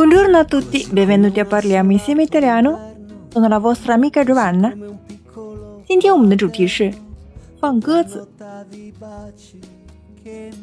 [0.00, 2.94] Buongiorno a tutti, benvenuti a parliamo insieme italiano.
[3.28, 4.74] Sono la vostra amica Giovanna.
[5.86, 6.90] 今天我们的主题是
[7.60, 8.26] 放鸽子。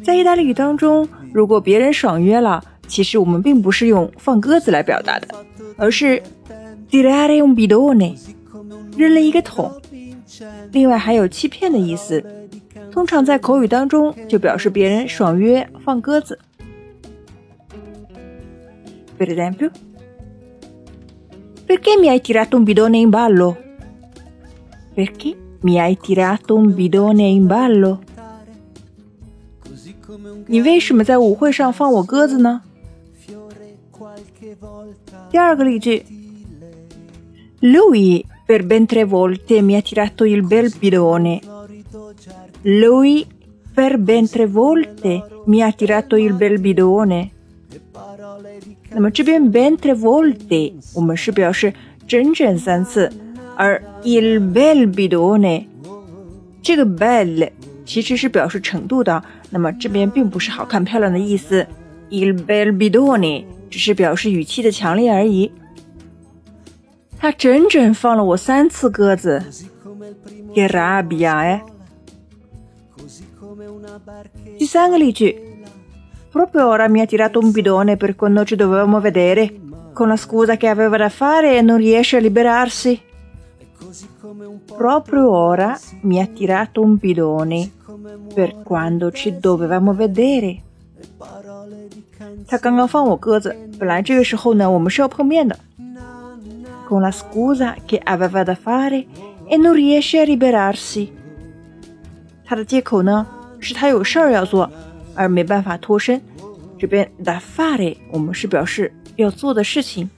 [0.04, 5.28] 在意大利语当中，如果别人爽约了，其实我们并不是用放鸽子来表达的，
[5.78, 6.19] 而是
[6.89, 8.18] tirare un bidone，
[8.97, 9.72] 扔了一个桶。
[10.72, 12.25] 另外还有欺骗的意思，
[12.92, 16.39] 通常在口语当中就表示别人爽约放鸽子。
[19.17, 19.71] Per esempio,
[21.64, 23.57] perché mi hai tirato un bidone in ballo?
[24.95, 28.00] Perché mi hai tirato un bidone in ballo?
[30.46, 32.62] 你为什么在舞会上放我鸽子呢？
[35.31, 36.05] 第二个例句，
[37.61, 41.41] Lui per ben tre volte mi ha tirato il bel bidone.
[42.62, 43.27] Lui
[43.72, 47.30] per ben tre volte mi ha tirato il bel bidone.
[48.91, 51.73] 那么这边 ben tre volte 我们是表示
[52.07, 53.11] 整整三次，
[53.55, 55.65] 而 il bel bidone
[56.61, 57.51] 这个 bel
[57.85, 61.65] 其实是表示程度的，那么这边并不是好看漂亮的意思
[62.09, 65.51] ，il bel bidone 只是表示语气的强烈而已。
[67.19, 69.43] 他整整放了我三次鸽子
[70.53, 71.61] ，che rabbia！
[74.57, 75.47] 第三个例句。
[76.36, 79.55] Proprio ora mi ha tirato un bidone per quando ci dovevamo vedere,
[79.92, 83.00] con la scusa che aveva da fare e non riesce a liberarsi.
[84.77, 87.70] Proprio ora mi ha tirato un bidone
[88.34, 90.62] per quando ci dovevamo vedere.
[92.47, 95.56] 他刚刚放我鸽子，本来这个时候呢，我们是要碰面的。
[96.88, 99.06] Con la scusa che aveva da fare
[99.47, 101.10] e non riesce a liberarsi。
[102.44, 103.26] 他的借口呢，
[103.60, 104.70] 是他有事儿要做。
[105.17, 106.22] 而没办法脱身。
[106.78, 110.09] 这边 da fare 我们是表示要做的事情，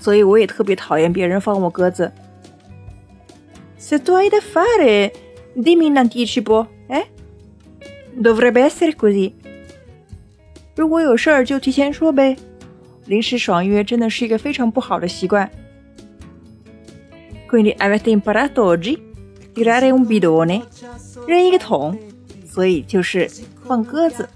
[0.00, 2.10] 所以我也特别讨厌别人放我鸽子。
[3.78, 5.12] Se tu hai da fare,
[5.54, 7.04] dimmi in anticipo, eh?
[8.18, 9.34] Dovrebbe essere così。
[10.74, 12.36] 如果有事儿就提前说呗。
[13.06, 15.50] 临时爽约真的是一个非常不好的习惯。
[17.50, 18.98] Quindi avete imparato oggi
[19.54, 20.62] tirare un bidone，
[21.26, 21.98] 扔一个桶。
[22.54, 23.28] 所以就是
[23.66, 24.28] 放鸽子。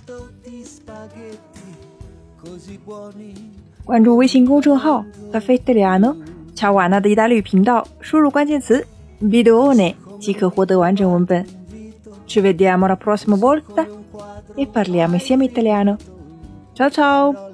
[3.85, 6.17] 关注微信公众号“a f e Italiano”
[6.57, 8.85] 乔瓦纳的意大利语频道，输入关键词
[9.23, 11.47] vidone 即可获得完整文本。
[12.27, 13.87] Ci vediamo la prossima volta
[14.57, 15.97] e parliamo insieme italiano.
[16.75, 17.48] Ciao ciao!